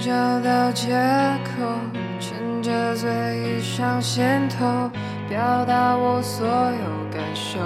[0.00, 0.10] 找
[0.40, 0.88] 到借
[1.44, 1.68] 口，
[2.18, 4.90] 趁着醉意上心头，
[5.28, 7.60] 表达我所有感受。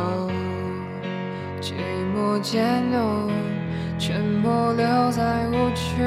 [1.61, 1.75] 寂
[2.13, 3.31] 寞渐浓，
[4.01, 6.03] 沉默留在无趣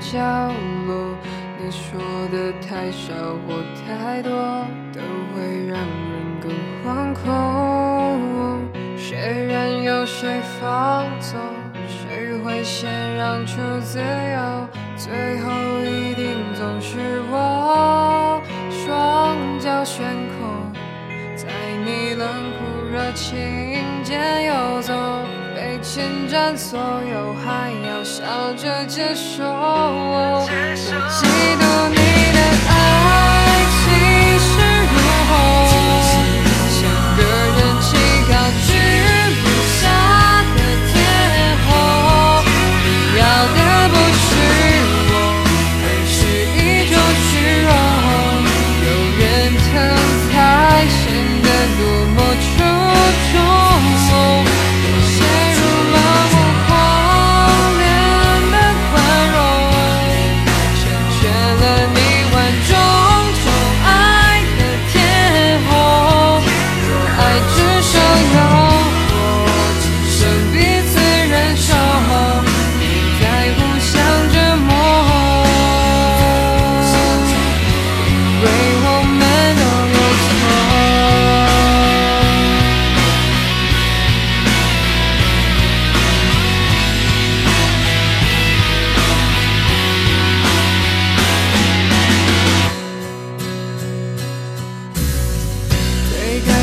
[0.00, 0.18] 角
[0.86, 1.16] 落。
[1.58, 1.98] 你说
[2.30, 3.14] 的太少
[3.46, 4.30] 或太多，
[4.92, 5.00] 都
[5.32, 6.52] 会让人更
[6.84, 7.24] 惶恐。
[8.98, 11.40] 谁任由谁放纵，
[11.88, 14.68] 谁会先让出自由？
[15.02, 15.50] 最后
[15.82, 20.04] 一定总是我，双脚悬
[20.36, 20.70] 空，
[21.34, 21.46] 在
[21.86, 24.92] 你冷酷热情间游走，
[25.56, 29.42] 被侵占所有，还要笑着接受。
[29.42, 31.49] 我嫉妒你。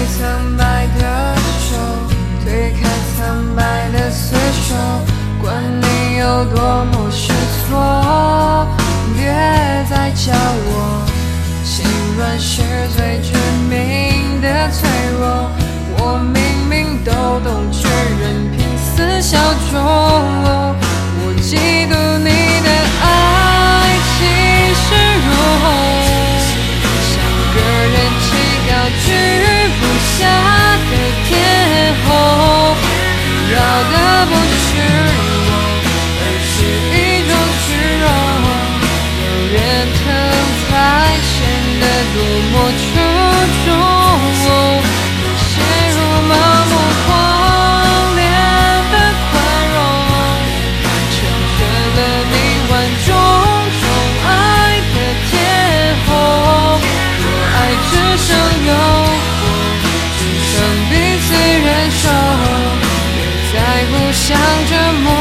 [0.08, 1.76] 苍白的手，
[2.44, 2.88] 推开
[3.18, 4.76] 苍白的随手，
[5.42, 7.34] 管你有多么失
[7.68, 8.07] 措。
[64.18, 64.36] 向
[64.66, 65.17] 着梦。